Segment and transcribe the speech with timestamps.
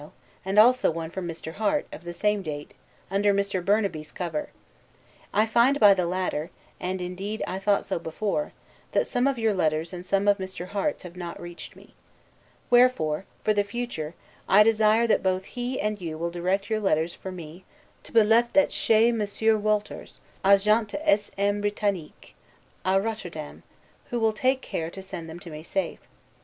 [0.43, 1.53] and also one from Mr.
[1.53, 2.73] Harte, of the same date,
[3.11, 3.63] under Mr.
[3.63, 4.49] Burnaby's cover.
[5.31, 8.51] I find by the latter, and indeed I thought so before,
[8.93, 10.69] that some of your letters and some of Mr.
[10.69, 11.93] Harte's have not reached me.
[12.71, 14.15] Wherefore, for the future,
[14.49, 17.63] I desire, that both he and you will direct your letters for me,
[18.01, 21.29] to be left ches Monsieur Wolters, Agent de S.
[21.37, 21.61] M.
[21.61, 22.33] Britanique,
[22.83, 23.61] a Rotterdam,
[24.09, 25.99] who will take care to send them to me safe.